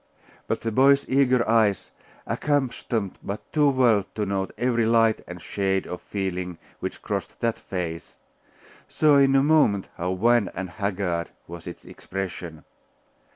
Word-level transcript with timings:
But 0.47 0.61
the 0.61 0.71
boy's 0.71 1.07
eager 1.07 1.47
eyes, 1.47 1.91
accustomed 2.25 3.19
but 3.21 3.53
too 3.53 3.69
well 3.69 4.03
to 4.15 4.25
note 4.25 4.49
every 4.57 4.87
light 4.87 5.21
and 5.27 5.39
shade 5.39 5.85
of 5.85 6.01
feeling 6.01 6.57
which 6.79 7.03
crossed 7.03 7.39
that 7.41 7.59
face, 7.59 8.15
saw 8.87 9.17
in 9.17 9.35
a 9.35 9.43
moment 9.43 9.89
how 9.97 10.09
wan 10.13 10.49
and 10.55 10.71
haggard 10.71 11.29
was 11.45 11.67
its 11.67 11.85
expression. 11.85 12.63